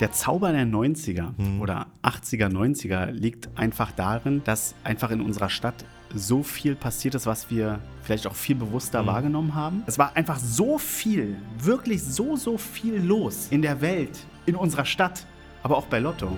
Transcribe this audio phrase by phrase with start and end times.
[0.00, 1.60] Der Zauber der 90er hm.
[1.60, 7.26] oder 80er, 90er liegt einfach darin, dass einfach in unserer Stadt so viel passiert ist,
[7.26, 9.06] was wir vielleicht auch viel bewusster mhm.
[9.06, 9.82] wahrgenommen haben.
[9.86, 14.84] Es war einfach so viel, wirklich so, so viel los in der Welt, in unserer
[14.84, 15.26] Stadt,
[15.62, 16.36] aber auch bei Lotto.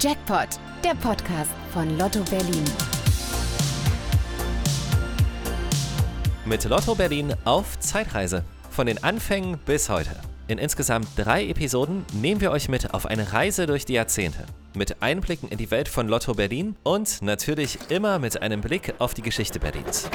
[0.00, 2.64] Jackpot, der Podcast von Lotto Berlin.
[6.44, 8.44] Mit Lotto Berlin auf Zeitreise.
[8.70, 10.25] Von den Anfängen bis heute.
[10.48, 14.46] In insgesamt drei Episoden nehmen wir euch mit auf eine Reise durch die Jahrzehnte.
[14.74, 19.12] Mit Einblicken in die Welt von Lotto Berlin und natürlich immer mit einem Blick auf
[19.12, 20.08] die Geschichte Berlins.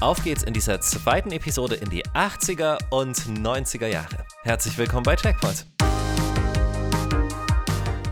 [0.00, 4.24] Auf geht's in dieser zweiten Episode in die 80er und 90er Jahre.
[4.44, 5.66] Herzlich willkommen bei Checkpoint.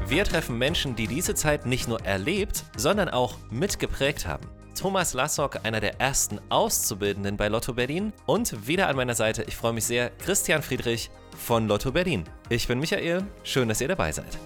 [0.08, 4.48] Wir treffen Menschen, die diese Zeit nicht nur erlebt, sondern auch mitgeprägt haben.
[4.76, 8.12] Thomas Lassock, einer der ersten Auszubildenden bei Lotto Berlin.
[8.26, 12.24] Und wieder an meiner Seite, ich freue mich sehr, Christian Friedrich von Lotto Berlin.
[12.50, 14.38] Ich bin Michael, schön, dass ihr dabei seid.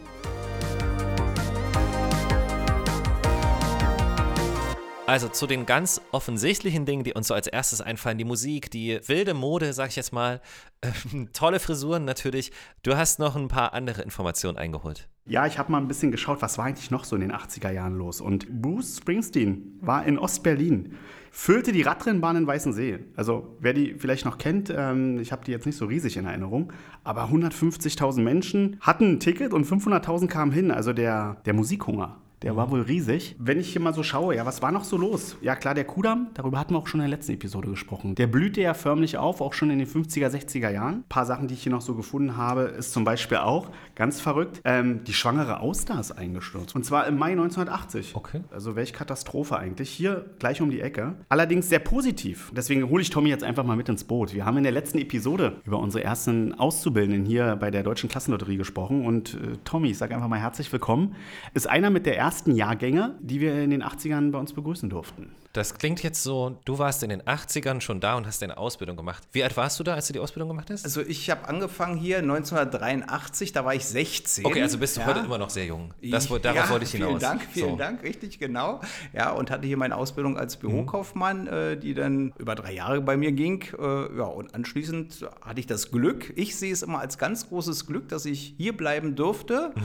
[5.11, 9.01] Also zu den ganz offensichtlichen Dingen, die uns so als erstes einfallen, die Musik, die
[9.07, 10.41] wilde Mode, sag ich jetzt mal,
[10.83, 10.93] äh,
[11.33, 12.53] tolle Frisuren natürlich.
[12.85, 15.09] Du hast noch ein paar andere Informationen eingeholt.
[15.27, 17.73] Ja, ich habe mal ein bisschen geschaut, was war eigentlich noch so in den 80er
[17.73, 18.21] Jahren los.
[18.21, 20.95] Und Bruce Springsteen war in Ostberlin,
[21.33, 23.01] füllte die Radrennbahn in Weißensee.
[23.17, 26.27] Also wer die vielleicht noch kennt, ähm, ich habe die jetzt nicht so riesig in
[26.27, 30.71] Erinnerung, aber 150.000 Menschen hatten ein Ticket und 500.000 kamen hin.
[30.71, 33.37] Also der, der Musikhunger der war wohl riesig.
[33.39, 35.37] Wenn ich hier mal so schaue, ja, was war noch so los?
[35.43, 38.15] Ja, klar, der Kudamm, darüber hatten wir auch schon in der letzten Episode gesprochen.
[38.15, 40.95] Der blühte ja förmlich auf, auch schon in den 50er, 60er Jahren.
[40.95, 44.21] Ein paar Sachen, die ich hier noch so gefunden habe, ist zum Beispiel auch, ganz
[44.21, 46.75] verrückt, ähm, die schwangere Auster ist eingestürzt.
[46.75, 48.17] Und zwar im Mai 1980.
[48.17, 48.41] Okay.
[48.51, 49.91] Also welche Katastrophe eigentlich.
[49.91, 51.17] Hier gleich um die Ecke.
[51.29, 52.51] Allerdings sehr positiv.
[52.57, 54.33] Deswegen hole ich Tommy jetzt einfach mal mit ins Boot.
[54.33, 58.57] Wir haben in der letzten Episode über unsere ersten Auszubildenden hier bei der Deutschen Klassenlotterie
[58.57, 59.05] gesprochen.
[59.05, 61.15] Und äh, Tommy, ich sage einfach mal herzlich willkommen,
[61.53, 64.89] ist einer mit der ersten ersten Jahrgänge, die wir in den 80ern bei uns begrüßen
[64.89, 65.33] durften.
[65.53, 68.97] Das klingt jetzt so, du warst in den 80ern schon da und hast deine Ausbildung
[68.97, 69.25] gemacht.
[69.33, 70.85] Wie alt warst du da, als du die Ausbildung gemacht hast?
[70.85, 74.47] Also ich habe angefangen hier 1983, da war ich 16.
[74.47, 75.09] Okay, also bist du ja.
[75.09, 75.93] heute immer noch sehr jung.
[76.03, 77.09] Das, darauf ja, wollte ich hinaus.
[77.09, 77.77] Vielen Dank, vielen so.
[77.77, 78.81] Dank, richtig, genau.
[79.13, 81.81] Ja, und hatte hier meine Ausbildung als Bürokaufmann, mhm.
[81.81, 83.65] die dann über drei Jahre bei mir ging.
[83.77, 87.87] Äh, ja, und anschließend hatte ich das Glück, ich sehe es immer als ganz großes
[87.87, 89.73] Glück, dass ich hier bleiben durfte.
[89.75, 89.83] Mhm.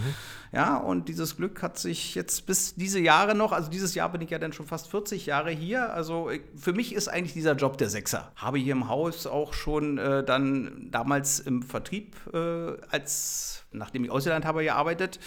[0.51, 4.21] Ja, und dieses Glück hat sich jetzt bis diese Jahre noch, also dieses Jahr bin
[4.21, 5.93] ich ja dann schon fast 40 Jahre hier.
[5.93, 8.31] Also äh, für mich ist eigentlich dieser Job der Sechser.
[8.35, 14.11] Habe hier im Haus auch schon äh, dann damals im Vertrieb äh, als, nachdem ich
[14.11, 15.19] Ausland habe, gearbeitet.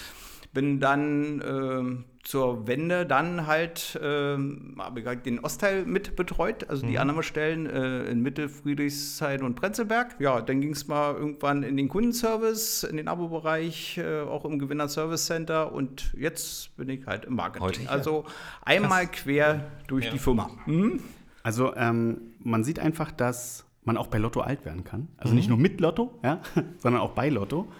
[0.52, 4.36] Bin dann äh, zur Wende dann halt äh,
[4.78, 6.98] habe ich den Ostteil mit betreut, also die mhm.
[6.98, 10.14] Annahmestellen äh, in Mitte, Friedrichshain und Prenzlberg.
[10.18, 14.58] Ja, dann ging es mal irgendwann in den Kundenservice, in den Abo-Bereich, äh, auch im
[14.58, 17.66] Gewinner Service Center und jetzt bin ich halt im Marketing.
[17.66, 18.26] Heute, also
[18.62, 19.22] einmal Krass.
[19.22, 20.10] quer durch ja.
[20.10, 20.50] die Firma.
[20.66, 21.00] Mhm.
[21.42, 25.08] Also ähm, man sieht einfach, dass man auch bei Lotto alt werden kann.
[25.16, 25.36] Also mhm.
[25.38, 26.42] nicht nur mit Lotto, ja,
[26.76, 27.72] sondern auch bei Lotto.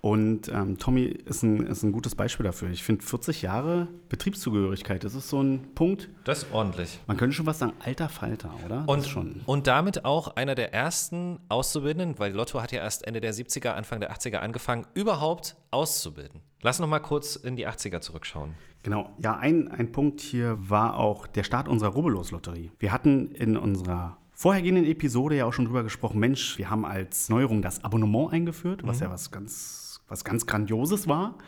[0.00, 2.70] Und ähm, Tommy ist ein, ist ein gutes Beispiel dafür.
[2.70, 6.08] Ich finde 40 Jahre Betriebszugehörigkeit, das ist so ein Punkt.
[6.24, 7.00] Das ist ordentlich.
[7.06, 8.84] Man könnte schon was sagen, alter Falter, oder?
[8.86, 9.42] Und, schon.
[9.44, 13.70] und damit auch einer der ersten Auszubildenden, weil Lotto hat ja erst Ende der 70er,
[13.70, 16.40] Anfang der 80er angefangen, überhaupt auszubilden.
[16.62, 18.54] Lass noch mal kurz in die 80er zurückschauen.
[18.82, 22.70] Genau, ja, ein, ein Punkt hier war auch der Start unserer Rubbellos-Lotterie.
[22.78, 27.28] Wir hatten in unserer vorhergehenden Episode ja auch schon drüber gesprochen, Mensch, wir haben als
[27.28, 29.02] Neuerung das Abonnement eingeführt, was mhm.
[29.02, 31.38] ja was ganz was ganz Grandioses war,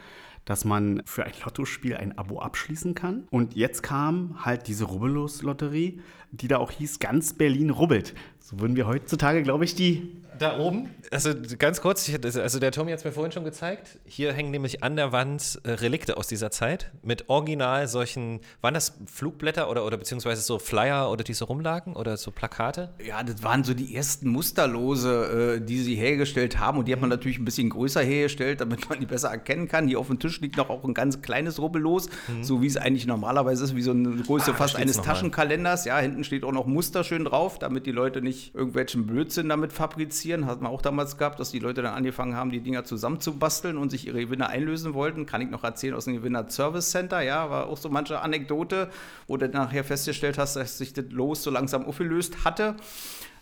[0.44, 3.26] dass man für ein Lottospiel ein Abo abschließen kann.
[3.30, 6.00] Und jetzt kam halt diese Rubbellos-Lotterie,
[6.30, 8.14] die da auch hieß, ganz Berlin rubbelt.
[8.42, 12.90] So würden wir heutzutage, glaube ich, die da oben, also ganz kurz, also der Tommy
[12.90, 13.98] hat es mir vorhin schon gezeigt.
[14.04, 18.74] Hier hängen nämlich an der Wand äh, Relikte aus dieser Zeit mit original solchen, waren
[18.74, 22.90] das Flugblätter oder, oder beziehungsweise so Flyer oder die so rumlagen oder so Plakate?
[23.04, 27.00] Ja, das waren so die ersten Musterlose, äh, die sie hergestellt haben und die hat
[27.00, 29.86] man natürlich ein bisschen größer hergestellt, damit man die besser erkennen kann.
[29.86, 32.42] Hier auf dem Tisch liegt noch auch ein ganz kleines Rubbellos, mhm.
[32.42, 35.84] so wie es eigentlich normalerweise ist, wie so eine Größe ah, fast eines Taschenkalenders.
[35.84, 39.72] Ja, hinten steht auch noch Muster schön drauf, damit die Leute nicht irgendwelchen Blödsinn damit
[39.72, 40.46] fabrizieren.
[40.46, 43.90] Hat man auch damals gehabt, dass die Leute dann angefangen haben, die Dinger zusammenzubasteln und
[43.90, 45.26] sich ihre Gewinner einlösen wollten.
[45.26, 47.20] Kann ich noch erzählen aus dem Gewinner Service Center.
[47.20, 48.90] Ja, war auch so manche Anekdote,
[49.26, 52.76] wo du nachher festgestellt hast, dass sich das Los so langsam aufgelöst hatte.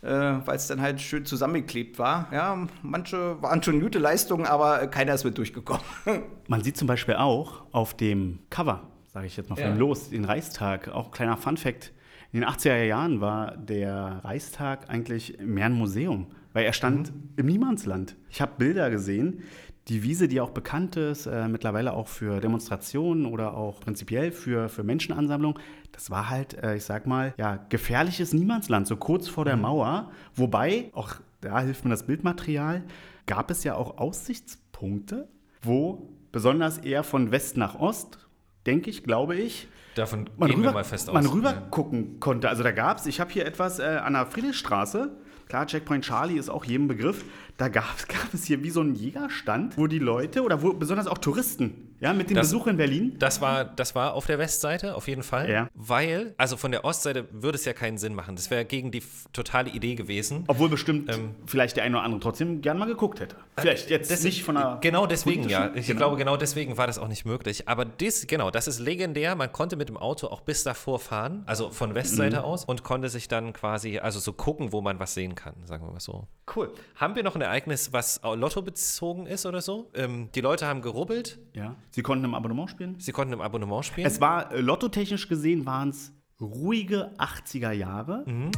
[0.03, 2.29] Äh, weil es dann halt schön zusammengeklebt war.
[2.33, 5.83] Ja, manche waren schon gute Leistungen, aber keiner ist mit durchgekommen.
[6.49, 9.75] Man sieht zum Beispiel auch auf dem Cover, sage ich jetzt mal, von ja.
[9.75, 11.93] Los, den Reichstag, auch kleiner Fun-Fact,
[12.33, 17.31] In den 80er Jahren war der Reichstag eigentlich mehr ein Museum, weil er stand mhm.
[17.37, 18.17] im Niemandsland.
[18.29, 19.43] Ich habe Bilder gesehen,
[19.89, 24.69] die Wiese, die auch bekannt ist, äh, mittlerweile auch für Demonstrationen oder auch prinzipiell für,
[24.69, 25.61] für Menschenansammlungen,
[25.91, 29.63] das war halt, äh, ich sag mal, ja, gefährliches Niemandsland, so kurz vor der mhm.
[29.63, 30.13] Mauer.
[30.37, 32.85] Wobei, auch da hilft mir das Bildmaterial,
[33.27, 35.29] gab es ja auch Aussichtspunkte,
[35.63, 38.19] wo besonders eher von West nach Ost,
[38.67, 41.15] denke ich, glaube ich, Davon man rüber, mal fest aus.
[41.15, 41.61] Man rüber ja.
[41.71, 42.49] gucken konnte.
[42.49, 45.17] Also da gab es, ich habe hier etwas äh, an der Friedrichstraße,
[45.49, 47.25] klar, Checkpoint Charlie ist auch jedem Begriff,
[47.61, 51.07] da gab, gab es hier wie so einen Jägerstand, wo die Leute oder wo besonders
[51.07, 53.17] auch Touristen ja, mit dem das, Besuch in Berlin?
[53.19, 55.51] Das war, das war auf der Westseite, auf jeden Fall.
[55.51, 55.69] Ja.
[55.75, 58.37] Weil, also von der Ostseite würde es ja keinen Sinn machen.
[58.37, 59.03] Das wäre gegen die
[59.35, 60.45] totale Idee gewesen.
[60.47, 63.37] Obwohl bestimmt ähm, vielleicht der eine oder andere trotzdem gern mal geguckt hätte.
[63.57, 64.79] Äh, vielleicht jetzt das, nicht von einer.
[64.81, 65.73] Genau deswegen, ja.
[65.75, 65.99] Ich genau.
[65.99, 67.69] glaube, genau deswegen war das auch nicht möglich.
[67.69, 69.37] Aber das, genau, das ist legendär.
[69.37, 72.45] Man konnte mit dem Auto auch bis davor fahren, also von Westseite mhm.
[72.45, 75.85] aus, und konnte sich dann quasi, also so gucken, wo man was sehen kann, sagen
[75.85, 76.27] wir mal so.
[76.55, 76.73] Cool.
[76.97, 79.91] Haben wir noch ein Ereignis, was Lotto bezogen ist oder so?
[79.95, 81.41] Ähm, die Leute haben gerubbelt.
[81.53, 81.75] Ja.
[81.91, 82.95] Sie konnten im Abonnement spielen?
[83.01, 84.07] Sie konnten im Abonnement spielen.
[84.07, 88.23] Es war, äh, lottotechnisch gesehen, waren es ruhige 80er Jahre.
[88.25, 88.53] Mhm.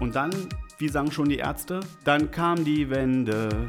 [0.00, 0.30] Und dann,
[0.78, 3.68] wie sagen schon die Ärzte, dann kam die Wende.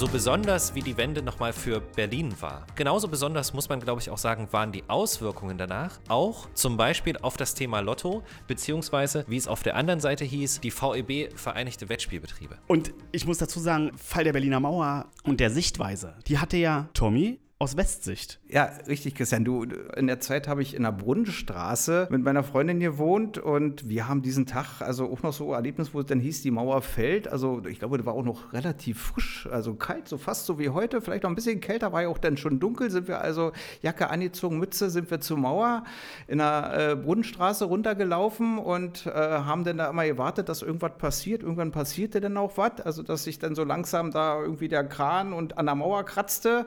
[0.00, 4.08] So besonders wie die Wende nochmal für Berlin war, genauso besonders muss man, glaube ich,
[4.08, 9.36] auch sagen, waren die Auswirkungen danach auch zum Beispiel auf das Thema Lotto, beziehungsweise, wie
[9.36, 12.56] es auf der anderen Seite hieß, die VEB Vereinigte Wettspielbetriebe.
[12.66, 16.88] Und ich muss dazu sagen, Fall der Berliner Mauer und der Sichtweise, die hatte ja
[16.94, 18.40] Tommy aus Westsicht.
[18.48, 19.44] Ja, richtig, Christian.
[19.44, 24.08] Du, in der Zeit habe ich in der Brunnenstraße mit meiner Freundin gewohnt und wir
[24.08, 26.80] haben diesen Tag, also auch noch so ein Erlebnis, wo es dann hieß, die Mauer
[26.80, 27.28] fällt.
[27.28, 30.70] Also ich glaube, das war auch noch relativ frisch, also kalt, so fast so wie
[30.70, 33.52] heute, vielleicht noch ein bisschen kälter, war ja auch dann schon dunkel, sind wir also
[33.82, 35.84] Jacke angezogen, Mütze, sind wir zur Mauer
[36.28, 41.42] in der äh, Brunnenstraße runtergelaufen und äh, haben dann da immer gewartet, dass irgendwas passiert.
[41.42, 45.34] Irgendwann passierte dann auch was, also dass sich dann so langsam da irgendwie der Kran
[45.34, 46.64] und an der Mauer kratzte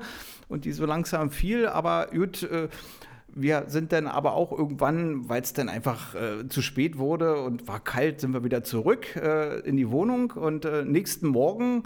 [0.50, 1.68] und die so langsam fiel.
[1.68, 2.68] Aber gut, äh,
[3.34, 7.70] wir sind dann aber auch irgendwann, weil es dann einfach äh, zu spät wurde und
[7.70, 11.84] war kalt, sind wir wieder zurück äh, in die Wohnung und äh, nächsten Morgen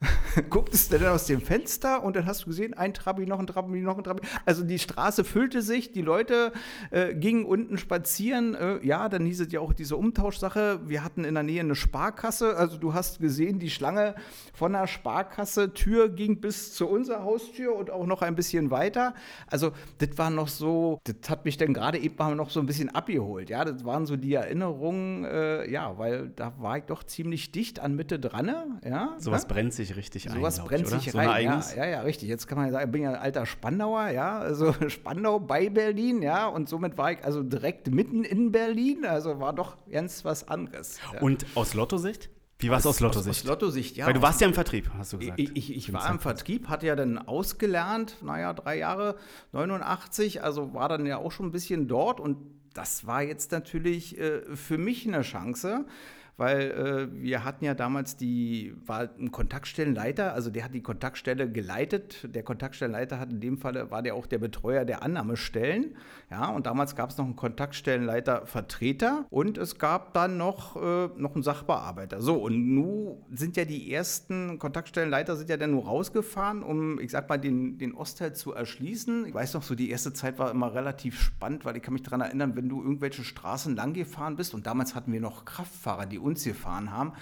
[0.50, 3.46] gucktest du dann aus dem Fenster und dann hast du gesehen, ein Trabi, noch ein
[3.46, 4.26] Trabi, noch ein Trabi.
[4.44, 6.52] Also die Straße füllte sich, die Leute
[6.90, 8.54] äh, gingen unten spazieren.
[8.54, 10.80] Äh, ja, dann hieß es ja auch diese Umtauschsache.
[10.84, 12.56] Wir hatten in der Nähe eine Sparkasse.
[12.56, 14.14] Also du hast gesehen, die Schlange
[14.52, 19.14] von der Sparkasse, Tür ging bis zu unserer Haustür und auch noch ein bisschen weiter.
[19.46, 22.94] Also das war noch so, das hat mich dann gerade eben noch so ein bisschen
[22.94, 23.50] abgeholt.
[23.50, 27.80] Ja, das waren so die Erinnerungen, äh, ja, weil da war ich doch ziemlich dicht
[27.80, 28.46] an Mitte dran.
[28.84, 29.48] Ja, Sowas ja?
[29.48, 30.36] brennt sich richtig ein.
[30.36, 31.44] Sowas brennt sich so rein.
[31.44, 32.28] Ja, ja, ja, richtig.
[32.28, 35.68] Jetzt kann man ja sagen, ich bin ja ein alter Spandauer, ja, also Spandau bei
[35.68, 40.24] Berlin, ja, und somit war ich also direkt mitten in Berlin, also war doch ganz
[40.24, 40.98] was anderes.
[41.12, 41.20] Ja.
[41.20, 42.30] Und aus Lotto-Sicht?
[42.58, 43.42] Wie war es aus, aus Lotto-Sicht?
[43.42, 44.06] Aus, Lotto-Sicht, ja.
[44.06, 45.38] Weil du warst ja im Vertrieb, hast du gesagt.
[45.38, 49.16] Ich, ich, ich war im Vertrieb, hatte ja dann ausgelernt, naja, drei Jahre,
[49.52, 52.38] 89, also war dann ja auch schon ein bisschen dort und
[52.72, 55.86] das war jetzt natürlich äh, für mich eine Chance,
[56.36, 61.50] weil äh, wir hatten ja damals die, war ein Kontaktstellenleiter, also der hat die Kontaktstelle
[61.50, 62.28] geleitet.
[62.34, 65.96] Der Kontaktstellenleiter hat in dem Fall, war der auch der Betreuer der Annahmestellen.
[66.30, 71.34] Ja, und damals gab es noch einen Kontaktstellenleiter-Vertreter und es gab dann noch, äh, noch
[71.34, 72.20] einen Sachbearbeiter.
[72.20, 77.12] So, und nun sind ja die ersten Kontaktstellenleiter sind ja dann nur rausgefahren, um, ich
[77.12, 79.26] sag mal, den, den Ostteil zu erschließen.
[79.26, 82.02] Ich weiß noch, so die erste Zeit war immer relativ spannend, weil ich kann mich
[82.02, 86.06] daran erinnern, wenn du irgendwelche Straßen lang gefahren bist und damals hatten wir noch Kraftfahrer,
[86.06, 87.12] die uns gefahren haben.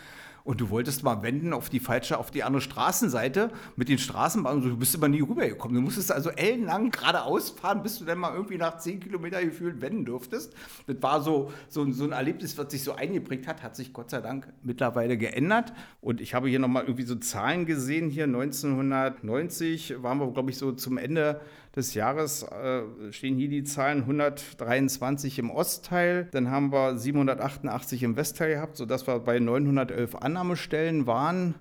[0.45, 4.63] Und du wolltest mal wenden auf die falsche, auf die andere Straßenseite mit den Straßenbahnen.
[4.63, 5.75] Du bist immer nie rübergekommen.
[5.75, 9.81] Du musstest also ellenlang geradeaus fahren, bis du dann mal irgendwie nach zehn Kilometer gefühlt
[9.81, 10.53] wenden durftest.
[10.87, 14.11] Das war so, so, so ein Erlebnis, was sich so eingeprägt hat, hat sich Gott
[14.11, 15.73] sei Dank mittlerweile geändert.
[16.03, 18.11] Und ich habe hier nochmal irgendwie so Zahlen gesehen.
[18.11, 21.41] Hier 1990 waren wir, glaube ich, so zum Ende
[21.75, 28.17] des Jahres äh, stehen hier die Zahlen 123 im Ostteil, dann haben wir 788 im
[28.17, 31.55] Westteil gehabt, sodass wir bei 911 Annahmestellen waren.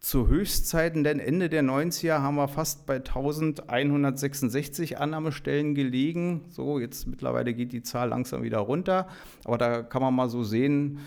[0.00, 6.44] Zu Höchstzeiten, denn Ende der 90er haben wir fast bei 1166 Annahmestellen gelegen.
[6.50, 9.08] So, jetzt mittlerweile geht die Zahl langsam wieder runter.
[9.44, 10.98] Aber da kann man mal so sehen,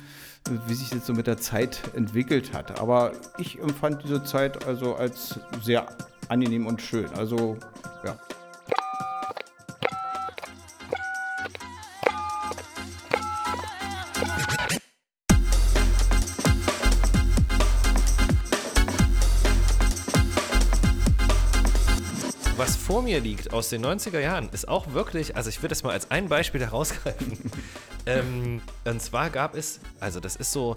[0.68, 2.80] wie sich das so mit der Zeit entwickelt hat.
[2.80, 5.86] Aber ich empfand diese Zeit also als sehr
[6.30, 7.10] angenehm und schön.
[7.16, 7.58] Also,
[8.04, 8.18] ja.
[22.68, 25.92] Vor mir liegt aus den 90er Jahren, ist auch wirklich, also ich würde das mal
[25.92, 27.38] als ein Beispiel herausgreifen.
[28.06, 30.75] ähm, und zwar gab es, also das ist so,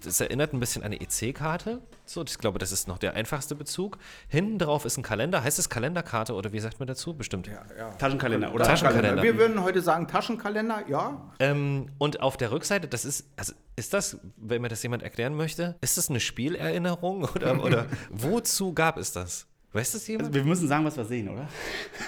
[0.00, 1.80] das erinnert ein bisschen an eine EC-Karte.
[2.04, 3.98] So, ich glaube, das ist noch der einfachste Bezug.
[4.28, 5.42] Hinten drauf ist ein Kalender.
[5.42, 7.14] Heißt es Kalenderkarte oder wie sagt man dazu?
[7.14, 7.50] Bestimmt.
[7.98, 9.22] Taschenkalender oder Taschenkalender.
[9.22, 11.32] Wir würden heute sagen Taschenkalender, ja.
[11.38, 15.34] Ähm, und auf der Rückseite, das ist, also ist das, wenn mir das jemand erklären
[15.34, 19.46] möchte, ist das eine Spielerinnerung oder, oder wozu gab es das?
[19.74, 20.28] Weiß das jemand?
[20.28, 21.48] Also wir müssen sagen, was wir sehen, oder?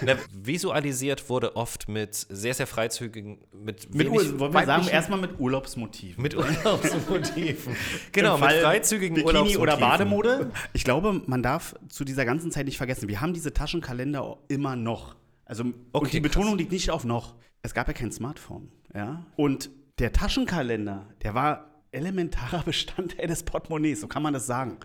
[0.01, 5.39] Na, visualisiert wurde oft mit sehr, sehr freizügigen, mit, Mit wollen wir sagen, erstmal mit
[5.39, 6.21] Urlaubsmotiven.
[6.21, 7.75] mit Urlaubsmotiven.
[8.11, 9.61] genau, mit freizügigen Bikini Urlaubsmotiven.
[9.61, 10.51] oder Bademode.
[10.73, 14.75] Ich glaube, man darf zu dieser ganzen Zeit nicht vergessen, wir haben diese Taschenkalender immer
[14.75, 15.15] noch.
[15.45, 16.31] Also und Okay, die krass.
[16.33, 17.35] Betonung liegt nicht auf noch.
[17.63, 19.25] Es gab ja kein Smartphone, ja?
[19.35, 24.77] Und der Taschenkalender, der war elementarer Bestandteil des Portemonnaies, so kann man das sagen.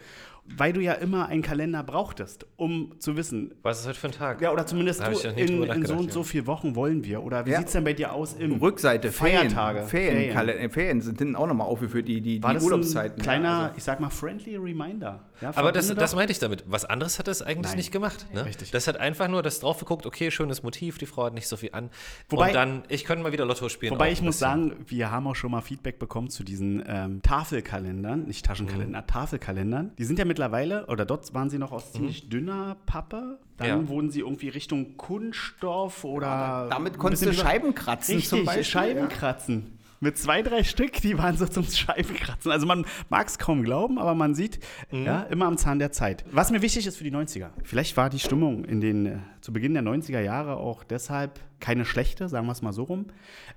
[0.57, 4.13] Weil du ja immer einen Kalender brauchtest, um zu wissen, Was ist heute für ein
[4.13, 4.41] Tag?
[4.41, 7.23] ja, oder zumindest du, in, in so und so vier Wochen wollen wir.
[7.23, 7.59] Oder wie Ja.
[7.59, 10.33] sieht es denn bei dir aus im Rückseite, Feiertage, Ferien, Ferien.
[10.33, 13.19] Ferien, Kale- Ferien sind hinten auch nochmal aufgeführt, die, die, War die das Urlaubszeiten.
[13.19, 15.21] ein kleiner, Ja, also- ich sag mal, friendly Reminder?
[15.41, 16.65] Ja, Aber das, das meinte ich damit.
[16.67, 17.77] Was anderes hat es eigentlich Nein.
[17.77, 18.27] nicht gemacht.
[18.35, 18.45] Ne?
[18.45, 18.73] Richtig.
[18.73, 21.57] Das hat einfach nur das drauf geguckt, okay, schönes Motiv, die Frau hat nicht so
[21.57, 21.91] viel an.
[22.29, 23.93] Wobei- und dann, ich könnte mal wieder Lotto spielen.
[23.93, 28.25] Wobei ich muss sagen, wir haben auch schon mal Feedback bekommen zu diesen ähm, Tafelkalendern,
[28.25, 29.93] nicht Taschenkalender, Tafelkalendern.
[29.99, 33.39] Die sind ja mittlerweile, oder dort waren sie noch aus ziemlich dünner Pappe.
[33.59, 33.89] Dann Ja.
[33.89, 36.69] wurden sie irgendwie Richtung Kunststoff oder.
[36.71, 39.07] damit ein konntest du Scheiben kratzen Richtig, zum Beispiel, Scheiben ja.
[39.07, 39.77] kratzen.
[40.03, 42.51] Mit zwei, drei Stück, die waren so zum Scheibenkratzen.
[42.51, 44.59] Also man mag es kaum glauben, aber man sieht,
[44.91, 45.05] Mhm.
[45.05, 46.25] ja, immer am Zahn der Zeit.
[46.33, 47.51] Was mir wichtig ist für die 90er.
[47.65, 51.85] Vielleicht war die Stimmung in den, äh, zu Beginn der 90er Jahre auch deshalb keine
[51.85, 53.07] schlechte, sagen wir es mal so rum,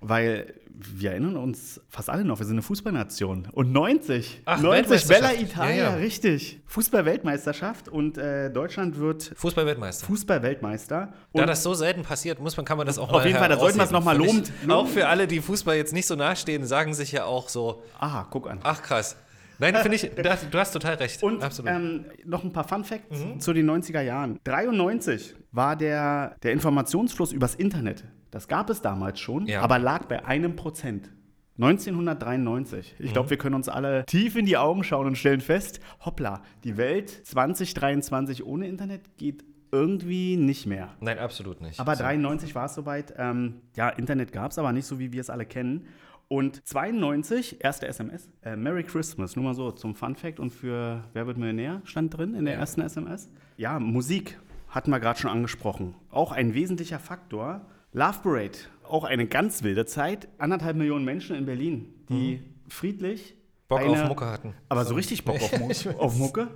[0.02, 3.48] weil wir erinnern uns fast alle noch, wir sind eine Fußballnation.
[3.52, 5.34] Und 90, Ach, 90 Bella.
[5.34, 5.96] Italia, Ja, ja.
[5.96, 6.60] richtig.
[6.68, 10.06] Fußball-Weltmeisterschaft und äh, Deutschland wird Fußball-Weltmeister.
[10.08, 11.14] Fußball-Weltmeister.
[11.34, 13.50] Da das so selten passiert, muss man, kann man das auch Auf mal jeden Fall,
[13.50, 14.72] da sollten wir es noch mal herausheben, lobend-.
[14.72, 18.28] Auch für alle, die Fußball jetzt nicht so nahestehen, sagen sich ja auch so, aha,
[18.30, 18.60] guck an.
[18.64, 19.16] ach krass.
[19.60, 21.22] Nein, finde ich, da- du hast total recht.
[21.24, 21.72] Und Absolut.
[21.72, 24.40] ähm, noch ein paar Fun Facts zu den 90er Jahren.
[24.44, 28.04] 93 war der, der Informationsfluss übers Internet.
[28.32, 29.62] Das gab es damals schon, Ja.
[29.62, 31.12] aber lag bei einem Prozent.
[31.58, 32.96] 1993.
[33.00, 36.42] Ich glaube, wir können uns alle tief in die Augen schauen und stellen fest, hoppla,
[36.64, 40.90] die Welt 2023 ohne Internet geht irgendwie nicht mehr.
[41.00, 41.80] Nein, absolut nicht.
[41.80, 42.04] Aber So.
[42.04, 43.14] 93 war es soweit.
[43.18, 45.88] Ähm, ja, Internet gab es aber nicht so, wie wir es alle kennen.
[46.34, 51.04] Und 92, erste SMS, äh, Merry Christmas, nur mal so zum Fun Fact und für
[51.14, 53.30] Wer wird Millionär stand drin in der ersten SMS.
[53.58, 55.94] Ja, Musik hatten wir gerade schon angesprochen.
[56.10, 57.62] Auch ein wesentlicher Faktor.
[57.92, 60.28] Love Parade, auch eine ganz wilde Zeit.
[60.40, 63.68] Anderthalb Millionen Menschen in Berlin, die friedlich Mhm.
[63.68, 64.54] Bock eine, auf Mucke hatten.
[64.70, 66.48] aber so richtig Bock auf, Mu auf Mucke.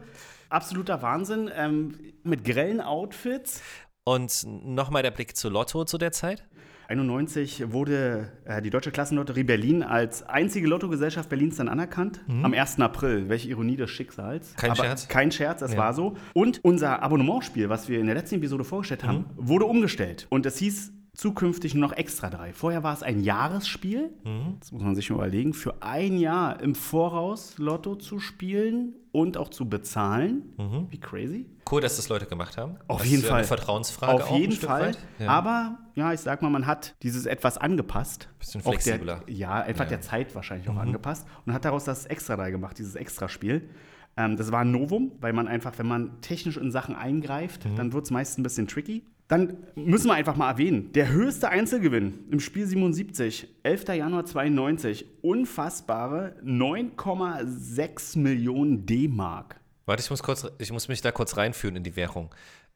[0.49, 1.51] Absoluter Wahnsinn.
[1.55, 1.93] Ähm,
[2.23, 3.61] mit grellen Outfits.
[4.05, 6.47] Und nochmal der Blick zu Lotto zu der Zeit.
[6.87, 12.21] 91 wurde äh, die Deutsche Klassenlotterie Berlin als einzige Lottogesellschaft Berlins dann anerkannt.
[12.43, 12.79] Am 1.
[12.79, 13.27] April.
[13.29, 14.55] Welche Ironie des Schicksals.
[14.55, 15.07] Kein Aber Scherz.
[15.07, 15.77] Kein Scherz, es Ja.
[15.79, 16.15] war so.
[16.33, 20.27] Und unser Abonnementspiel, was wir in der letzten Episode vorgestellt haben, wurde umgestellt.
[20.29, 22.53] Und es hieß zukünftig nur noch Extra 3.
[22.53, 24.11] Vorher war es ein Jahresspiel.
[24.59, 25.53] Das muss man sich mal überlegen.
[25.53, 30.53] Für ein Jahr im Voraus Lotto zu spielen und auch zu bezahlen.
[30.89, 31.47] Wie crazy.
[31.71, 32.77] Cool, dass das Leute gemacht haben.
[32.87, 33.39] Auf Das jeden Fall.
[33.39, 34.81] Eine Vertrauensfrage Auf jeden Stück Fall.
[34.89, 34.97] Weit.
[35.19, 35.27] Ja.
[35.29, 38.29] Aber ja, ich sag mal, man hat dieses etwas angepasst.
[38.39, 39.21] Bisschen flexibler.
[39.27, 39.85] Der, ja, einfach Ja.
[39.85, 39.89] Mhm.
[39.89, 43.69] der Zeit wahrscheinlich auch angepasst und hat daraus das Extra 3 gemacht, dieses Extraspiel.
[44.15, 47.75] Ähm, das war ein Novum, weil man einfach, wenn man technisch in Sachen eingreift, Mhm.
[47.75, 49.03] dann wird es meist ein bisschen tricky.
[49.27, 53.93] Dann müssen wir einfach mal erwähnen, der höchste Einzelgewinn im Spiel 77, 11.
[53.97, 59.59] Januar 92, unfassbare 9,6 Millionen D-Mark.
[59.87, 62.29] Warte, ich muss, kurz, ich muss mich da kurz reinführen in die Währung.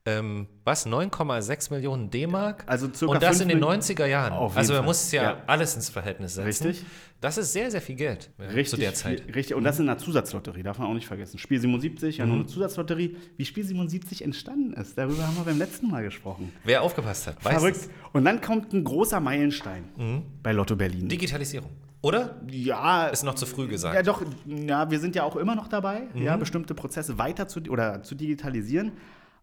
[0.04, 0.88] Ähm, was?
[0.88, 2.64] 9,6 Millionen D-Mark?
[2.66, 4.34] Also circa Und das in den Mil- 90er Jahren.
[4.34, 4.86] Also man Fall.
[4.88, 5.38] muss es ja, Ja.
[5.46, 6.48] alles ins Verhältnis setzen.
[6.68, 6.86] Richtig.
[7.20, 9.24] Das ist sehr, sehr viel Geld ja, zu der Zeit.
[9.36, 11.38] Richtig, und das in einer Zusatzlotterie, darf man auch nicht vergessen.
[11.38, 12.42] Spiel 77, ja nur Mhm.
[12.42, 13.16] eine Zusatzlotterie.
[13.38, 16.52] Wie Spiel 77 entstanden ist, darüber haben wir beim letzten Mal gesprochen.
[16.64, 17.78] Wer aufgepasst hat, weiß Verrückt.
[17.78, 17.90] es.
[18.14, 21.08] Und dann kommt ein großer Meilenstein bei Lotto Berlin.
[21.10, 21.70] Digitalisierung.
[22.04, 22.36] Oder?
[22.50, 23.94] ja, Ist noch zu früh gesagt.
[23.96, 26.22] ja doch, ja, wir sind ja auch immer noch dabei, Mhm.
[26.24, 28.94] ja, bestimmte Prozesse weiter zu, oder zu digitalisieren.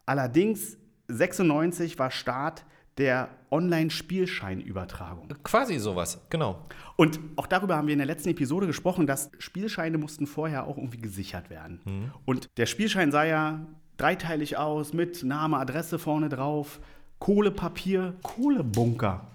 [0.07, 0.77] Allerdings,
[1.09, 2.65] 96 war Start
[2.99, 5.29] der Online-Spielscheinübertragung.
[5.45, 6.67] Quasi sowas, genau.
[6.97, 10.77] Und auch darüber haben wir in der letzten Episode gesprochen, dass Spielscheine mussten vorher auch
[10.77, 12.13] irgendwie gesichert werden.
[12.25, 16.81] Und der Spielschein sah ja dreiteilig aus mit Name, Adresse vorne drauf.
[17.19, 19.27] Kohlepapier, Kohlebunker.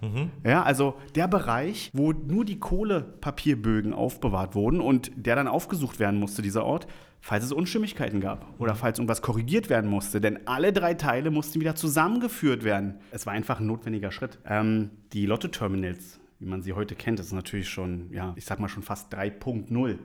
[0.44, 6.20] Ja, also der Bereich, wo nur die Kohlepapierbögen aufbewahrt wurden und der dann aufgesucht werden
[6.20, 6.88] musste, dieser Ort,
[7.20, 10.22] falls es Unstimmigkeiten gab oder falls irgendwas korrigiert werden musste.
[10.22, 12.96] Denn alle drei Teile mussten wieder zusammengeführt werden.
[13.12, 14.40] Es war einfach ein notwendiger Schritt.
[14.46, 18.60] Ähm, die Lotto-Terminals, wie man sie heute kennt, das ist natürlich schon, ja, ich sag
[18.60, 19.98] mal schon fast 3.0.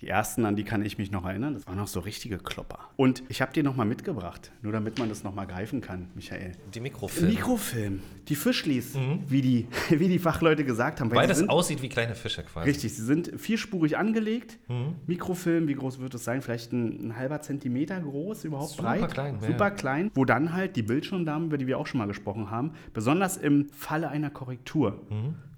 [0.00, 2.78] Die ersten, an die kann ich mich noch erinnern, das waren noch so richtige Klopper.
[2.94, 6.52] Und ich habe die nochmal mitgebracht, nur damit man das nochmal greifen kann, Michael.
[6.72, 7.30] Die Mikrofilme.
[7.30, 11.10] Mikrofilm, die Fischlis, wie, die, wie die Fachleute gesagt haben.
[11.10, 12.68] Weil sie das sind, aussieht wie kleine Fische quasi.
[12.68, 14.58] Richtig, sie sind vierspurig angelegt.
[15.06, 16.42] Mikrofilm, wie groß wird es sein?
[16.42, 19.12] Vielleicht ein, ein halber Zentimeter groß, überhaupt Super breit.
[19.12, 19.48] klein, ja.
[19.48, 20.10] Super klein.
[20.14, 23.68] Wo dann halt die Bildschirmdamen, über die wir auch schon mal gesprochen haben, besonders im
[23.70, 25.02] Falle einer Korrektur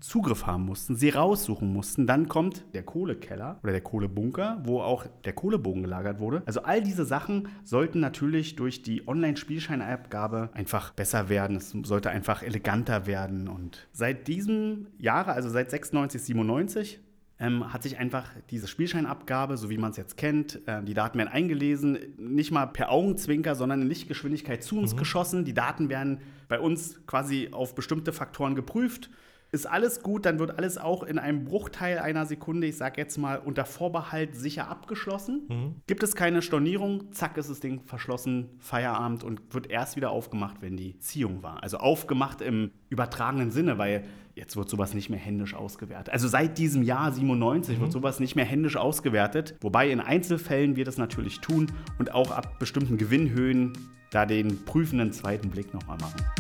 [0.00, 2.06] Zugriff haben mussten, sie raussuchen mussten.
[2.06, 4.29] Dann kommt der Kohlekeller oder der Kohlebunker,
[4.62, 6.42] wo auch der Kohlebogen gelagert wurde.
[6.46, 11.56] Also all diese Sachen sollten natürlich durch die Online-Spielscheinabgabe einfach besser werden.
[11.56, 13.49] Es sollte einfach eleganter werden.
[13.49, 17.00] Und seit diesem Jahre, also seit 96, 97,
[17.40, 21.18] ähm, hat sich einfach diese Spielscheinabgabe, so wie man es jetzt kennt, äh, die Daten
[21.18, 25.44] werden eingelesen, nicht mal per Augenzwinker, sondern in Lichtgeschwindigkeit zu uns geschossen.
[25.46, 29.10] Die Daten werden bei uns quasi auf bestimmte Faktoren geprüft.
[29.52, 33.19] Ist alles gut, dann wird alles auch in einem Bruchteil einer Sekunde, ich sag jetzt
[33.19, 35.49] mal, unter Vorbehalt sicher abgeschlossen.
[35.88, 40.59] Gibt es keine Stornierung, zack ist das Ding verschlossen, Feierabend und wird erst wieder aufgemacht,
[40.61, 41.62] wenn die Ziehung war.
[41.62, 44.04] Also aufgemacht im übertragenen Sinne, weil
[44.37, 46.12] jetzt wird sowas nicht mehr händisch ausgewertet.
[46.12, 50.85] Also seit diesem Jahr 97 wird sowas nicht mehr händisch ausgewertet, wobei in Einzelfällen wir
[50.85, 53.73] das natürlich tun und auch ab bestimmten Gewinnhöhen
[54.11, 56.39] da den prüfenden zweiten Blick nochmal machen.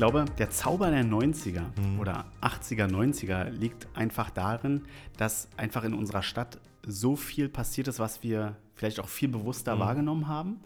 [0.00, 1.60] Glaube, der Zauber der 90er
[1.98, 4.84] oder 80er, 90er liegt einfach darin,
[5.18, 9.78] dass einfach in unserer Stadt so viel passiert ist, was wir vielleicht auch viel bewusster
[9.78, 10.60] wahrgenommen haben.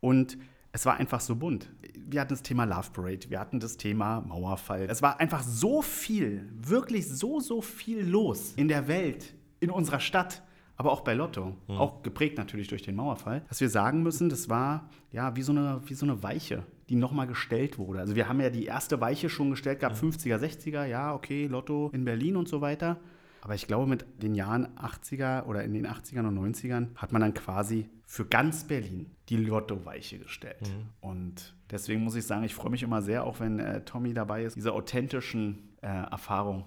[0.00, 0.36] Und
[0.72, 1.70] es war einfach so bunt.
[1.96, 4.82] Wir hatten das Thema Love Parade, wir hatten das Thema Mauerfall.
[4.90, 10.00] Es war einfach so viel, wirklich so, so viel los in der Welt, in unserer
[10.00, 10.42] Stadt,
[10.76, 11.56] aber auch bei Lotto.
[11.78, 15.52] Auch geprägt natürlich durch den Mauerfall, dass wir sagen müssen, das war ja wie so
[15.52, 18.00] eine, wie so eine Weiche, die nochmal gestellt wurde.
[18.00, 21.90] Also wir haben ja die erste Weiche schon gestellt gehabt, 50er, 60er, ja, okay, Lotto
[21.92, 22.98] in Berlin und so weiter.
[23.40, 27.22] Aber ich glaube, mit den Jahren 80er oder in den 80ern und 90ern hat man
[27.22, 30.68] dann quasi für ganz Berlin die Lotto-Weiche gestellt.
[31.00, 34.42] Und deswegen muss ich sagen, ich freue mich immer sehr, auch wenn äh, Tommy dabei
[34.42, 36.64] ist, diese authentischen äh, Erfahrungen.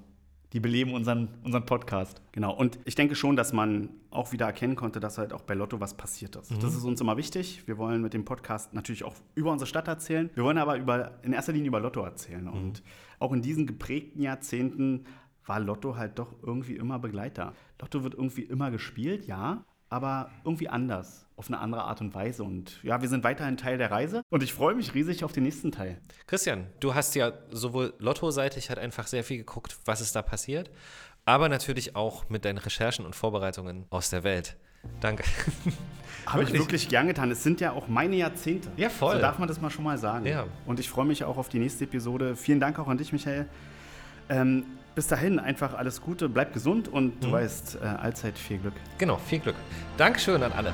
[0.54, 2.22] Die beleben unseren, unseren Podcast.
[2.32, 2.56] Genau.
[2.56, 5.80] Und ich denke schon, dass man auch wieder erkennen konnte, dass halt auch bei Lotto
[5.80, 6.52] was passiert ist.
[6.64, 7.68] Das ist uns immer wichtig.
[7.68, 10.32] Wir wollen mit dem Podcast natürlich auch über unsere Stadt erzählen.
[10.34, 12.48] Wir wollen aber über, in erster Linie über Lotto erzählen.
[12.48, 12.82] Und
[13.20, 15.06] auch in diesen geprägten Jahrzehnten
[15.46, 17.54] war Lotto halt doch irgendwie immer Begleiter.
[17.80, 22.44] Lotto wird irgendwie immer gespielt, ja, aber irgendwie anders, auf eine andere Art und Weise.
[22.44, 25.44] Und ja, wir sind weiterhin Teil der Reise und ich freue mich riesig auf den
[25.44, 25.98] nächsten Teil.
[26.28, 30.70] Christian, du hast ja sowohl Lotto-seitig halt einfach sehr viel geguckt, was ist da passiert,
[31.24, 34.58] aber natürlich auch mit deinen Recherchen und Vorbereitungen aus der Welt.
[35.00, 35.24] Danke.
[36.26, 36.90] Habe ich Wirklich?
[36.90, 37.32] gern getan.
[37.32, 38.70] Es sind ja auch meine Jahrzehnte.
[38.76, 39.16] Ja, voll.
[39.16, 40.26] So darf man das mal schon mal sagen.
[40.26, 40.46] Ja.
[40.66, 42.36] Und ich freue mich auch auf die nächste Episode.
[42.36, 43.48] Vielen Dank auch an dich, Michael.
[44.30, 48.74] Ähm, bis dahin einfach alles Gute, bleib gesund und du weißt, äh, allzeit viel Glück.
[48.98, 49.56] Genau, viel Glück.
[49.98, 50.74] Dankeschön an alle.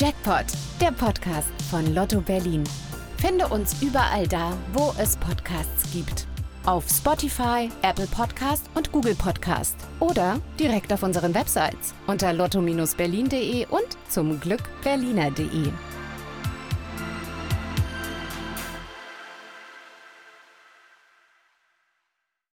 [0.00, 0.46] Jackpot,
[0.80, 2.64] der Podcast von Lotto Berlin.
[3.18, 6.26] Finde uns überall da, wo es Podcasts gibt.
[6.64, 9.76] Auf Spotify, Apple Podcast und Google Podcast.
[9.98, 15.70] Oder direkt auf unseren Websites unter lotto-berlin.de und zum Glück berliner.de.